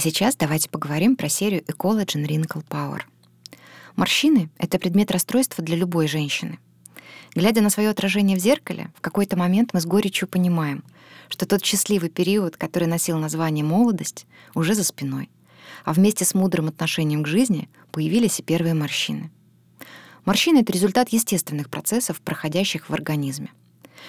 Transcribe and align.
сейчас 0.00 0.36
давайте 0.36 0.68
поговорим 0.70 1.16
про 1.16 1.28
серию 1.28 1.62
Ecologen 1.62 2.26
Wrinkle 2.26 2.64
Power. 2.66 3.02
Морщины— 3.96 4.50
это 4.58 4.78
предмет 4.78 5.10
расстройства 5.10 5.62
для 5.62 5.76
любой 5.76 6.08
женщины. 6.08 6.58
Глядя 7.34 7.60
на 7.60 7.70
свое 7.70 7.90
отражение 7.90 8.36
в 8.36 8.40
зеркале, 8.40 8.90
в 8.96 9.00
какой-то 9.00 9.36
момент 9.36 9.70
мы 9.72 9.80
с 9.80 9.86
горечью 9.86 10.26
понимаем, 10.26 10.82
что 11.28 11.46
тот 11.46 11.64
счастливый 11.64 12.08
период, 12.08 12.56
который 12.56 12.88
носил 12.88 13.18
название 13.18 13.64
«молодость», 13.64 14.26
уже 14.54 14.74
за 14.74 14.84
спиной. 14.84 15.28
А 15.84 15.92
вместе 15.92 16.24
с 16.24 16.34
мудрым 16.34 16.68
отношением 16.68 17.22
к 17.22 17.28
жизни 17.28 17.68
появились 17.92 18.40
и 18.40 18.42
первые 18.42 18.74
морщины. 18.74 19.30
Морщины— 20.24 20.58
это 20.60 20.72
результат 20.72 21.10
естественных 21.10 21.70
процессов, 21.70 22.20
проходящих 22.20 22.88
в 22.88 22.94
организме. 22.94 23.52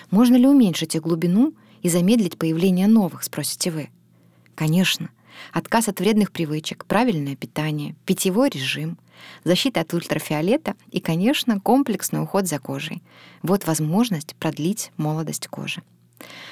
Можно 0.09 0.35
ли 0.35 0.47
уменьшить 0.47 0.95
их 0.95 1.01
глубину 1.01 1.53
и 1.81 1.89
замедлить 1.89 2.37
появление 2.37 2.87
новых, 2.87 3.23
спросите 3.23 3.71
вы? 3.71 3.89
Конечно. 4.55 5.09
Отказ 5.53 5.87
от 5.87 5.99
вредных 5.99 6.31
привычек, 6.31 6.85
правильное 6.85 7.35
питание, 7.35 7.95
питьевой 8.05 8.49
режим, 8.49 8.97
защита 9.43 9.81
от 9.81 9.93
ультрафиолета 9.93 10.75
и, 10.91 10.99
конечно, 10.99 11.59
комплексный 11.59 12.21
уход 12.21 12.47
за 12.47 12.59
кожей. 12.59 13.01
Вот 13.41 13.65
возможность 13.65 14.35
продлить 14.35 14.91
молодость 14.97 15.47
кожи. 15.47 15.81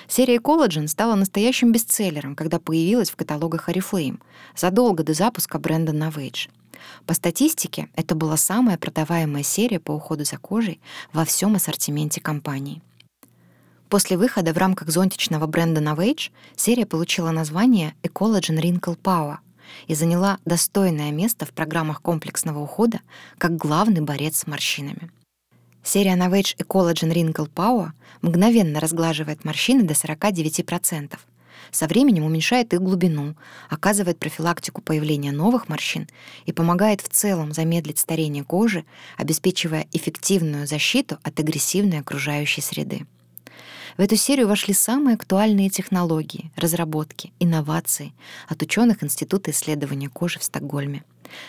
Серия 0.07 0.37
Collagen 0.37 0.87
стала 0.87 1.15
настоящим 1.15 1.71
бестселлером, 1.71 2.35
когда 2.35 2.59
появилась 2.59 3.11
в 3.11 3.15
каталогах 3.15 3.69
Oriflame, 3.69 4.19
задолго 4.55 5.03
до 5.03 5.13
запуска 5.13 5.59
бренда 5.59 5.91
Novage. 5.91 6.49
По 7.05 7.13
статистике, 7.13 7.89
это 7.95 8.15
была 8.15 8.37
самая 8.37 8.77
продаваемая 8.77 9.43
серия 9.43 9.79
по 9.79 9.91
уходу 9.91 10.23
за 10.23 10.37
кожей 10.37 10.79
во 11.13 11.25
всем 11.25 11.55
ассортименте 11.55 12.21
компании. 12.21 12.81
После 13.89 14.17
выхода 14.17 14.53
в 14.53 14.57
рамках 14.57 14.89
зонтичного 14.89 15.47
бренда 15.47 15.81
Novage 15.81 16.29
серия 16.55 16.85
получила 16.85 17.31
название 17.31 17.95
Ecologen 18.03 18.61
Wrinkle 18.61 18.95
Power 19.01 19.37
и 19.87 19.95
заняла 19.95 20.37
достойное 20.45 21.11
место 21.11 21.47
в 21.47 21.53
программах 21.53 21.99
комплексного 22.03 22.59
ухода 22.59 22.99
как 23.39 23.57
главный 23.57 24.01
борец 24.01 24.37
с 24.37 24.47
морщинами. 24.47 25.09
Серия 25.83 26.15
Novage 26.15 26.55
Ecologen 26.57 27.11
Wrinkle 27.11 27.49
Power 27.51 27.89
мгновенно 28.21 28.79
разглаживает 28.79 29.43
морщины 29.43 29.81
до 29.81 29.95
49%, 29.95 31.17
со 31.71 31.87
временем 31.87 32.25
уменьшает 32.25 32.75
их 32.75 32.81
глубину, 32.81 33.35
оказывает 33.71 34.19
профилактику 34.19 34.83
появления 34.83 35.31
новых 35.31 35.67
морщин 35.67 36.07
и 36.45 36.51
помогает 36.51 37.01
в 37.01 37.09
целом 37.09 37.53
замедлить 37.53 37.97
старение 37.97 38.43
кожи, 38.43 38.85
обеспечивая 39.17 39.87
эффективную 39.93 40.67
защиту 40.67 41.17
от 41.23 41.39
агрессивной 41.39 41.99
окружающей 42.01 42.61
среды. 42.61 43.07
В 43.99 44.01
эту 44.01 44.15
серию 44.15 44.47
вошли 44.47 44.73
самые 44.73 45.15
актуальные 45.15 45.69
технологии, 45.69 46.53
разработки, 46.55 47.33
инновации 47.37 48.13
от 48.47 48.61
ученых 48.63 49.03
Института 49.03 49.51
исследования 49.51 50.07
кожи 50.07 50.39
в 50.39 50.43
Стокгольме, 50.45 51.03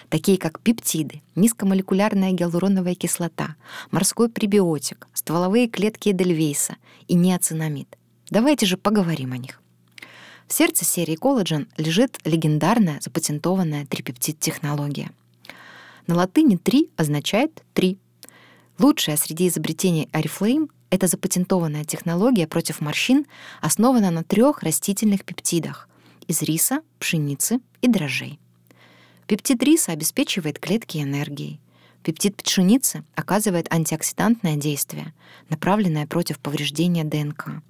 такие 0.09 0.37
как 0.37 0.59
пептиды, 0.59 1.23
низкомолекулярная 1.37 2.33
гиалуроновая 2.33 2.97
кислота, 2.97 3.55
морской 3.93 4.29
пребиотик, 4.29 5.07
стволовые 5.15 5.69
клетки 5.69 6.09
Эдельвейса 6.09 6.75
и 7.07 7.15
неоцинамид. 7.15 7.97
Давайте 8.31 8.67
же 8.67 8.77
поговорим 8.77 9.33
о 9.33 9.37
них. 9.37 9.63
В 10.49 10.53
сердце 10.53 10.85
серии 10.85 11.15
коллаген 11.15 11.69
лежит 11.77 12.19
легендарная 12.25 12.99
запатентованная 13.01 13.87
трипептид-технология. 13.87 15.13
На 16.09 16.17
латыни 16.17 16.57
«три» 16.57 16.91
означает 16.97 17.63
«три». 17.75 18.01
Лучшая 18.81 19.17
среди 19.17 19.47
изобретений 19.47 20.09
Oriflame 20.13 20.69
эта 20.91 21.07
запатентованная 21.07 21.85
технология 21.85 22.47
против 22.47 22.81
морщин 22.81 23.27
основана 23.61 24.11
на 24.11 24.25
трех 24.25 24.63
растительных 24.63 25.25
пептидах 25.25 25.89
из 26.27 26.43
риса, 26.43 26.83
пшеницы 26.99 27.61
и 27.81 27.89
дрожжей. 27.89 28.39
Пептид 29.27 29.63
риса 29.63 29.93
обеспечивает 29.93 30.59
клетки 30.59 30.99
энергией. 30.99 31.61
Пептид 32.03 32.37
пшеницы 32.37 33.05
оказывает 33.15 33.73
антиоксидантное 33.73 34.57
действие, 34.57 35.13
направленное 35.49 36.07
против 36.07 36.39
повреждения 36.39 37.05
ДНК. 37.05 37.63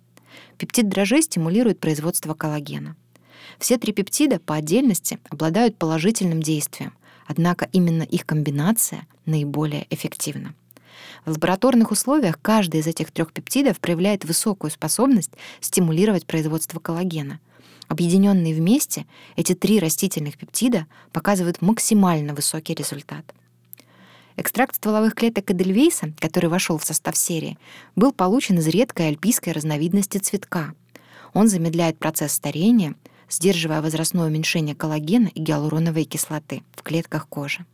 Пептид 0.57 0.89
дрожжей 0.89 1.23
стимулирует 1.23 1.81
производство 1.81 2.35
коллагена. 2.35 2.97
Все 3.59 3.77
три 3.77 3.93
пептида 3.93 4.39
по 4.39 4.55
отдельности 4.55 5.19
обладают 5.29 5.77
положительным 5.77 6.43
действием, 6.43 6.95
однако 7.27 7.69
именно 7.73 8.03
их 8.03 8.25
комбинация 8.25 9.07
наиболее 9.27 9.87
эффективна. 9.91 10.55
В 11.25 11.31
лабораторных 11.33 11.91
условиях 11.91 12.39
каждый 12.41 12.81
из 12.81 12.87
этих 12.87 13.11
трех 13.11 13.33
пептидов 13.33 13.81
проявляет 13.81 14.25
высокую 14.25 14.71
способность 14.71 15.33
стимулировать 15.61 16.27
производство 16.27 16.81
коллагена. 16.81 17.41
Объединенные 17.89 18.55
вместе, 18.55 19.07
эти 19.37 19.55
три 19.55 19.81
растительных 19.81 20.39
пептида 20.39 20.87
показывают 21.13 21.61
максимально 21.61 22.35
высокий 22.35 22.75
результат. 22.75 23.25
Экстракт 24.37 24.77
стволовых 24.77 25.15
клеток 25.15 25.51
Эдельвейса, 25.51 26.13
который 26.19 26.49
вошел 26.49 26.79
в 26.79 26.85
состав 26.85 27.17
серии, 27.17 27.59
был 27.97 28.13
получен 28.13 28.59
из 28.59 28.67
редкой 28.69 29.09
альпийской 29.09 29.53
разновидности 29.53 30.19
цветка. 30.19 30.73
Он 31.35 31.49
замедляет 31.49 31.99
процесс 31.99 32.33
старения, 32.33 32.95
сдерживая 33.29 33.83
возрастное 33.83 34.29
уменьшение 34.29 34.75
коллагена 34.75 35.29
и 35.35 35.41
гиалуроновой 35.41 36.05
кислоты 36.05 36.63
в 36.75 36.83
клетках 36.83 37.29
кожи. 37.29 37.67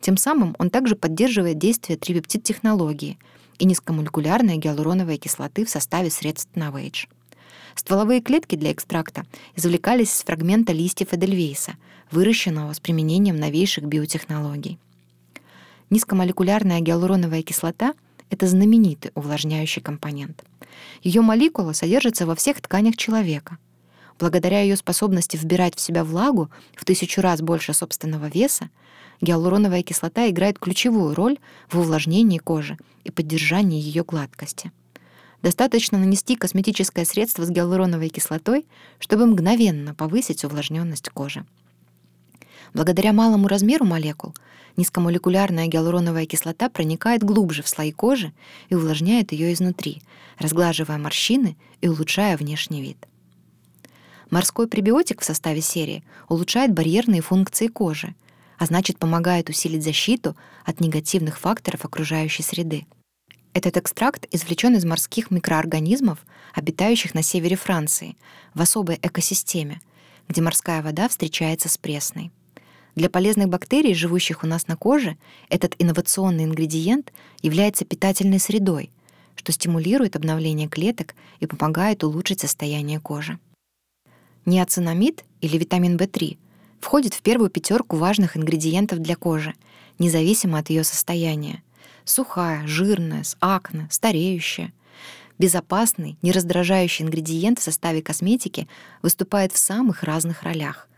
Тем 0.00 0.16
самым 0.16 0.54
он 0.58 0.70
также 0.70 0.96
поддерживает 0.96 1.58
действие 1.58 1.98
трипептид-технологии 1.98 3.18
и 3.58 3.64
низкомолекулярной 3.64 4.56
гиалуроновой 4.56 5.16
кислоты 5.16 5.64
в 5.64 5.70
составе 5.70 6.10
средств 6.10 6.50
Novage. 6.54 7.08
Стволовые 7.74 8.20
клетки 8.20 8.56
для 8.56 8.72
экстракта 8.72 9.24
извлекались 9.54 10.14
из 10.14 10.24
фрагмента 10.24 10.72
листьев 10.72 11.12
эдельвейса, 11.12 11.74
выращенного 12.10 12.72
с 12.72 12.80
применением 12.80 13.36
новейших 13.36 13.84
биотехнологий. 13.84 14.78
Низкомолекулярная 15.90 16.80
гиалуроновая 16.80 17.42
кислота— 17.42 17.94
это 18.30 18.46
знаменитый 18.46 19.12
увлажняющий 19.14 19.80
компонент. 19.80 20.44
Ее 21.02 21.22
молекула 21.22 21.72
содержится 21.72 22.26
во 22.26 22.34
всех 22.34 22.60
тканях 22.60 22.96
человека. 22.96 23.58
Благодаря 24.18 24.60
ее 24.62 24.76
способности 24.76 25.36
вбирать 25.36 25.76
в 25.76 25.80
себя 25.80 26.02
влагу 26.02 26.50
в 26.74 26.84
тысячу 26.84 27.20
раз 27.20 27.40
больше 27.40 27.72
собственного 27.72 28.26
веса, 28.26 28.68
гиалуроновая 29.20 29.82
кислота 29.82 30.28
играет 30.28 30.58
ключевую 30.58 31.14
роль 31.14 31.38
в 31.70 31.78
увлажнении 31.78 32.38
кожи 32.38 32.76
и 33.04 33.10
поддержании 33.12 33.80
ее 33.80 34.02
гладкости. 34.02 34.72
Достаточно 35.40 35.98
нанести 35.98 36.34
косметическое 36.34 37.04
средство 37.04 37.44
с 37.44 37.50
гиалуроновой 37.50 38.08
кислотой, 38.08 38.66
чтобы 38.98 39.26
мгновенно 39.26 39.94
повысить 39.94 40.44
увлажненность 40.44 41.10
кожи. 41.10 41.46
Благодаря 42.74 43.12
малому 43.12 43.46
размеру 43.46 43.84
молекул 43.84 44.34
низкомолекулярная 44.76 45.68
гиалуроновая 45.68 46.26
кислота 46.26 46.68
проникает 46.68 47.22
глубже 47.22 47.62
в 47.62 47.68
слои 47.68 47.92
кожи 47.92 48.32
и 48.68 48.74
увлажняет 48.74 49.30
ее 49.30 49.52
изнутри, 49.52 50.02
разглаживая 50.38 50.98
морщины 50.98 51.56
и 51.80 51.88
улучшая 51.88 52.36
внешний 52.36 52.82
вид. 52.82 53.08
Морской 54.30 54.68
пребиотик 54.68 55.20
в 55.20 55.24
составе 55.24 55.60
серии 55.60 56.04
улучшает 56.28 56.72
барьерные 56.72 57.22
функции 57.22 57.68
кожи— 57.68 58.14
а 58.58 58.66
значит 58.66 58.98
помогает 58.98 59.48
усилить 59.48 59.84
защиту 59.84 60.36
от 60.64 60.80
негативных 60.80 61.38
факторов 61.38 61.84
окружающей 61.84 62.42
среды. 62.42 62.86
Этот 63.54 63.76
экстракт 63.76 64.26
извлечен 64.30 64.76
из 64.76 64.84
морских 64.84 65.30
микроорганизмов, 65.30 66.24
обитающих 66.54 67.14
на 67.14 67.22
севере 67.22 67.56
Франции, 67.56 68.16
в 68.54 68.60
особой 68.60 68.98
экосистеме, 69.00 69.80
где 70.28 70.42
морская 70.42 70.82
вода 70.82 71.08
встречается 71.08 71.68
с 71.68 71.78
пресной. 71.78 72.30
Для 72.94 73.08
полезных 73.08 73.48
бактерий, 73.48 73.94
живущих 73.94 74.42
у 74.42 74.46
нас 74.46 74.66
на 74.66 74.76
коже, 74.76 75.16
этот 75.48 75.74
инновационный 75.78 76.44
ингредиент 76.44 77.12
является 77.42 77.84
питательной 77.84 78.40
средой, 78.40 78.90
что 79.36 79.52
стимулирует 79.52 80.16
обновление 80.16 80.68
клеток 80.68 81.14
и 81.38 81.46
помогает 81.46 82.02
улучшить 82.02 82.40
состояние 82.40 82.98
кожи. 82.98 83.38
Неоцинамид 84.48 85.26
или 85.42 85.58
витамин 85.58 85.98
В3 85.98 86.38
входит 86.80 87.12
в 87.12 87.20
первую 87.20 87.50
пятерку 87.50 87.96
важных 87.96 88.34
ингредиентов 88.34 88.98
для 88.98 89.14
кожи, 89.14 89.52
независимо 89.98 90.58
от 90.58 90.70
ее 90.70 90.84
состояния. 90.84 91.62
Сухая, 92.06 92.66
жирная, 92.66 93.24
с 93.24 93.36
акне, 93.40 93.88
стареющая. 93.90 94.72
Безопасный, 95.38 96.16
нераздражающий 96.22 97.04
ингредиент 97.04 97.58
в 97.58 97.62
составе 97.62 98.00
косметики 98.00 98.68
выступает 99.02 99.52
в 99.52 99.58
самых 99.58 100.02
разных 100.02 100.42
ролях. 100.42 100.88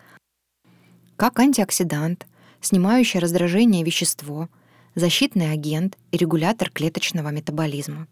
Как 1.16 1.40
антиоксидант, 1.40 2.28
снимающий 2.60 3.18
раздражение 3.18 3.82
вещество, 3.82 4.48
защитный 4.94 5.50
агент 5.50 5.98
и 6.12 6.18
регулятор 6.18 6.70
клеточного 6.70 7.30
метаболизма. 7.30 8.06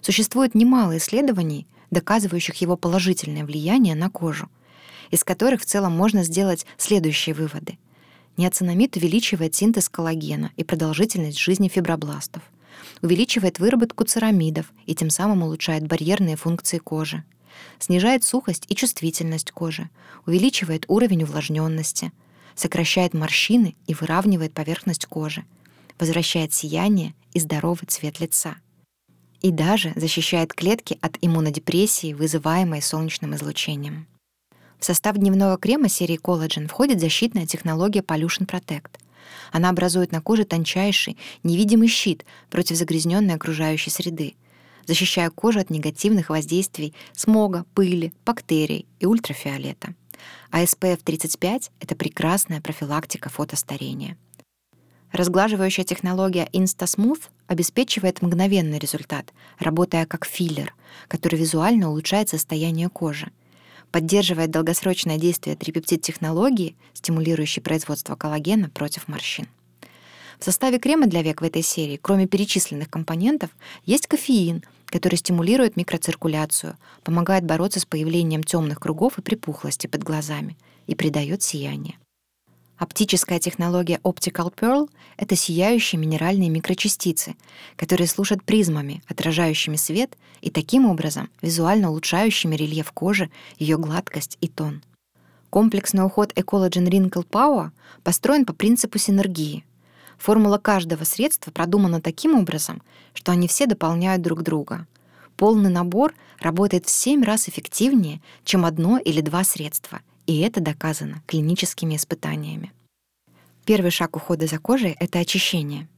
Существует 0.00 0.56
немало 0.56 0.96
исследований, 0.98 1.68
доказывающих 1.92 2.56
его 2.56 2.76
положительное 2.76 3.44
влияние 3.44 3.94
на 3.94 4.10
кожу— 4.10 4.50
из 5.12 5.22
которых 5.22 5.60
в 5.60 5.66
целом 5.66 5.92
можно 5.92 6.24
сделать 6.24 6.66
следующие 6.78 7.36
выводы. 7.36 7.78
Неоцинамид 8.38 8.96
увеличивает 8.96 9.54
синтез 9.54 9.88
коллагена 9.88 10.50
и 10.56 10.64
продолжительность 10.64 11.38
жизни 11.38 11.68
фибробластов, 11.68 12.42
увеличивает 13.02 13.58
выработку 13.60 14.04
церамидов 14.04 14.72
и 14.86 14.94
тем 14.94 15.10
самым 15.10 15.42
улучшает 15.42 15.86
барьерные 15.86 16.36
функции 16.36 16.78
кожи, 16.78 17.22
снижает 17.78 18.24
сухость 18.24 18.64
и 18.68 18.74
чувствительность 18.74 19.50
кожи, 19.52 19.90
увеличивает 20.26 20.86
уровень 20.88 21.24
увлажненности, 21.24 22.10
сокращает 22.54 23.12
морщины 23.12 23.76
и 23.86 23.92
выравнивает 23.92 24.54
поверхность 24.54 25.04
кожи, 25.04 25.44
возвращает 25.98 26.54
сияние 26.54 27.14
и 27.34 27.40
здоровый 27.40 27.86
цвет 27.86 28.18
лица. 28.18 28.56
И 29.42 29.50
даже 29.50 29.92
защищает 29.94 30.54
клетки 30.54 30.96
от 31.02 31.18
иммунодепрессии, 31.20 32.14
вызываемой 32.14 32.80
солнечным 32.80 33.34
излучением. 33.34 34.06
В 34.82 34.84
состав 34.84 35.16
дневного 35.16 35.58
крема 35.58 35.88
серии 35.88 36.18
Collagen 36.18 36.66
входит 36.66 36.98
защитная 36.98 37.46
технология 37.46 38.00
Pollution 38.00 38.48
Protect. 38.48 38.98
Она 39.52 39.68
образует 39.68 40.10
на 40.10 40.20
коже 40.20 40.44
тончайший, 40.44 41.16
невидимый 41.44 41.86
щит 41.86 42.24
против 42.50 42.74
загрязненной 42.74 43.34
окружающей 43.34 43.90
среды, 43.90 44.34
защищая 44.88 45.30
кожу 45.30 45.60
от 45.60 45.70
негативных 45.70 46.30
воздействий 46.30 46.94
смога, 47.12 47.64
пыли, 47.76 48.12
бактерий 48.26 48.86
и 48.98 49.06
ультрафиолета. 49.06 49.94
А 50.50 50.64
SPF 50.64 50.98
35— 51.04 51.70
это 51.80 51.94
прекрасная 51.94 52.60
профилактика 52.60 53.28
фотостарения. 53.28 54.16
Разглаживающая 55.12 55.84
технология 55.84 56.48
InstaSmooth 56.52 57.28
обеспечивает 57.46 58.20
мгновенный 58.20 58.80
результат, 58.80 59.32
работая 59.60 60.06
как 60.06 60.24
филлер, 60.24 60.74
который 61.06 61.38
визуально 61.38 61.88
улучшает 61.88 62.30
состояние 62.30 62.88
кожи, 62.88 63.30
поддерживает 63.92 64.50
долгосрочное 64.50 65.18
действие 65.18 65.54
трипептид-технологии, 65.54 66.74
стимулирующей 66.94 67.62
производство 67.62 68.16
коллагена 68.16 68.70
против 68.70 69.06
морщин. 69.06 69.46
В 70.40 70.44
составе 70.44 70.80
крема 70.80 71.06
для 71.06 71.22
век 71.22 71.40
в 71.40 71.44
этой 71.44 71.62
серии, 71.62 72.00
кроме 72.02 72.26
перечисленных 72.26 72.90
компонентов, 72.90 73.50
есть 73.84 74.08
кофеин, 74.08 74.64
который 74.86 75.14
стимулирует 75.14 75.76
микроциркуляцию, 75.76 76.76
помогает 77.04 77.44
бороться 77.44 77.78
с 77.78 77.86
появлением 77.86 78.42
темных 78.42 78.80
кругов 78.80 79.18
и 79.18 79.22
припухлости 79.22 79.86
под 79.86 80.02
глазами 80.02 80.56
и 80.88 80.96
придает 80.96 81.42
сияние. 81.42 81.96
Оптическая 82.82 83.38
технология 83.38 84.00
Optical 84.02 84.52
Pearl— 84.52 84.90
это 85.16 85.36
сияющие 85.36 86.00
минеральные 86.00 86.50
микрочастицы, 86.50 87.36
которые 87.76 88.08
служат 88.08 88.42
призмами, 88.42 89.04
отражающими 89.06 89.76
свет 89.76 90.18
и 90.40 90.50
таким 90.50 90.86
образом 90.86 91.30
визуально 91.42 91.90
улучшающими 91.90 92.56
рельеф 92.56 92.90
кожи, 92.90 93.30
ее 93.56 93.78
гладкость 93.78 94.36
и 94.40 94.48
тон. 94.48 94.82
Комплексный 95.48 96.04
уход 96.04 96.32
Ecologen 96.32 96.88
Wrinkle 96.88 97.24
Power 97.24 97.70
построен 98.02 98.44
по 98.44 98.52
принципу 98.52 98.98
синергии. 98.98 99.64
Формула 100.18 100.58
каждого 100.58 101.04
средства 101.04 101.52
продумана 101.52 102.00
таким 102.00 102.34
образом, 102.34 102.82
что 103.14 103.30
они 103.30 103.46
все 103.46 103.66
дополняют 103.66 104.22
друг 104.22 104.42
друга. 104.42 104.88
Полный 105.36 105.70
набор 105.70 106.14
работает 106.40 106.86
в 106.86 106.90
7 106.90 107.22
раз 107.22 107.48
эффективнее, 107.48 108.20
чем 108.42 108.64
одно 108.64 108.98
или 108.98 109.20
два 109.20 109.44
средства— 109.44 110.00
и 110.26 110.40
это 110.40 110.60
доказано 110.60 111.22
клиническими 111.26 111.96
испытаниями. 111.96 112.72
Первый 113.64 113.90
шаг 113.90 114.16
ухода 114.16 114.46
за 114.46 114.58
кожей— 114.58 114.96
это 115.00 115.20
очищение. 115.20 115.88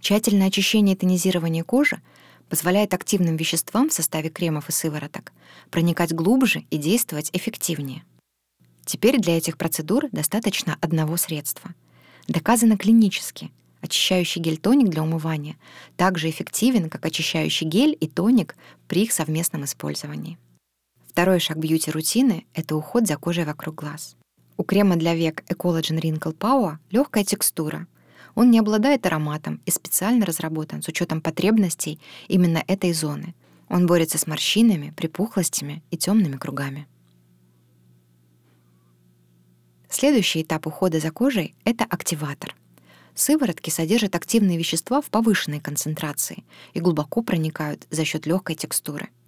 Тщательное 0.00 0.48
очищение 0.48 0.94
и 0.94 0.98
тонизирование 0.98 1.64
кожи 1.64 2.00
позволяет 2.48 2.94
активным 2.94 3.36
веществам 3.36 3.90
в 3.90 3.92
составе 3.92 4.28
кремов 4.30 4.68
и 4.68 4.72
сывороток 4.72 5.32
проникать 5.70 6.12
глубже 6.12 6.64
и 6.70 6.78
действовать 6.78 7.30
эффективнее. 7.32 8.04
Теперь 8.84 9.20
для 9.20 9.36
этих 9.36 9.56
процедур 9.56 10.08
достаточно 10.10 10.76
одного 10.80 11.16
средства. 11.16 11.74
Доказано 12.26 12.76
клинически. 12.76 13.50
Очищающий 13.80 14.42
гель-тоник 14.42 14.88
для 14.88 15.02
умывания 15.02 15.56
также 15.96 16.28
эффективен, 16.28 16.90
как 16.90 17.06
очищающий 17.06 17.66
гель 17.66 17.96
и 17.98 18.08
тоник 18.08 18.56
при 18.88 19.04
их 19.04 19.12
совместном 19.12 19.64
использовании. 19.64 20.38
Второй 21.10 21.40
шаг 21.40 21.58
бьюти-рутины— 21.58 22.46
это 22.54 22.76
уход 22.76 23.08
за 23.08 23.16
кожей 23.16 23.44
вокруг 23.44 23.74
глаз. 23.74 24.16
У 24.56 24.62
крема 24.62 24.94
для 24.94 25.16
век 25.16 25.42
Ecologen 25.48 26.00
Wrinkle 26.00 26.36
Power 26.36 26.76
легкая 26.92 27.24
текстура. 27.24 27.88
Он 28.36 28.52
не 28.52 28.60
обладает 28.60 29.04
ароматом 29.06 29.60
и 29.66 29.72
специально 29.72 30.24
разработан 30.24 30.82
с 30.82 30.88
учетом 30.88 31.20
потребностей 31.20 31.98
именно 32.28 32.62
этой 32.64 32.92
зоны. 32.92 33.34
Он 33.68 33.88
борется 33.88 34.18
с 34.18 34.28
морщинами, 34.28 34.94
припухлостями 34.96 35.82
и 35.90 35.96
темными 35.96 36.36
кругами. 36.36 36.86
Следующий 39.88 40.42
этап 40.42 40.68
ухода 40.68 41.00
за 41.00 41.10
кожей— 41.10 41.56
это 41.64 41.82
активатор. 41.82 42.54
Сыворотки 43.16 43.70
содержат 43.70 44.14
активные 44.14 44.58
вещества 44.58 45.00
в 45.00 45.10
повышенной 45.10 45.58
концентрации 45.58 46.44
и 46.72 46.78
глубоко 46.78 47.20
проникают 47.20 47.88
за 47.90 48.04
счет 48.04 48.26
легкой 48.26 48.54
текстуры— 48.54 49.08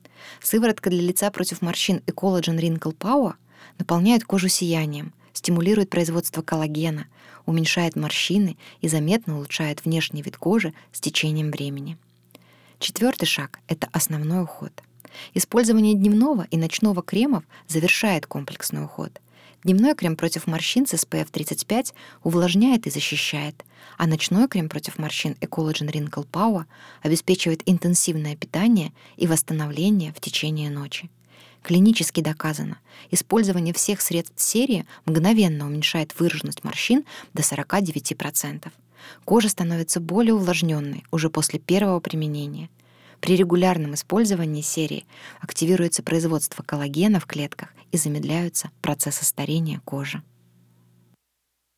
Сыворотка 0.42 0.90
для 0.90 1.02
лица 1.02 1.30
против 1.30 1.62
морщин 1.62 2.02
Ecologen 2.06 2.58
Wrinkle 2.58 2.96
Power 2.96 3.34
наполняет 3.78 4.24
кожу 4.24 4.48
сиянием, 4.48 5.12
стимулирует 5.32 5.90
производство 5.90 6.42
коллагена, 6.42 7.06
уменьшает 7.46 7.96
морщины 7.96 8.56
и 8.80 8.88
заметно 8.88 9.36
улучшает 9.36 9.84
внешний 9.84 10.22
вид 10.22 10.36
кожи 10.36 10.74
с 10.92 11.00
течением 11.00 11.50
времени. 11.50 11.96
Четвертый 12.78 13.26
шаг— 13.26 13.60
это 13.68 13.88
основной 13.92 14.42
уход. 14.42 14.72
Использование 15.34 15.94
дневного 15.94 16.46
и 16.50 16.56
ночного 16.56 17.02
кремов 17.02 17.44
завершает 17.68 18.26
комплексный 18.26 18.84
уход— 18.84 19.20
Дневной 19.64 19.94
крем 19.94 20.16
против 20.16 20.48
морщин 20.48 20.86
с 20.86 20.94
SPF 20.94 21.28
35 21.30 21.94
увлажняет 22.24 22.88
и 22.88 22.90
защищает, 22.90 23.64
а 23.96 24.08
ночной 24.08 24.48
крем 24.48 24.68
против 24.68 24.98
морщин 24.98 25.36
Ecologen 25.40 25.88
Wrinkle 25.88 26.26
Power 26.28 26.64
обеспечивает 27.00 27.62
интенсивное 27.66 28.34
питание 28.34 28.92
и 29.16 29.28
восстановление 29.28 30.12
в 30.14 30.20
течение 30.20 30.68
ночи. 30.68 31.10
Клинически 31.62 32.20
доказано, 32.20 32.78
использование 33.12 33.72
всех 33.72 34.00
средств 34.00 34.40
серии 34.40 34.84
мгновенно 35.04 35.66
уменьшает 35.66 36.18
выраженность 36.18 36.64
морщин 36.64 37.04
до 37.32 37.42
49%. 37.42 38.68
Кожа 39.24 39.48
становится 39.48 40.00
более 40.00 40.34
увлажненной 40.34 41.04
уже 41.12 41.30
после 41.30 41.60
первого 41.60 42.00
применения— 42.00 42.68
при 43.22 43.36
регулярном 43.36 43.94
использовании 43.94 44.62
серии 44.62 45.06
активируется 45.40 46.02
производство 46.02 46.64
коллагена 46.64 47.20
в 47.20 47.26
клетках 47.26 47.68
и 47.92 47.96
замедляются 47.96 48.70
процессы 48.80 49.24
старения 49.24 49.80
кожи. 49.84 50.22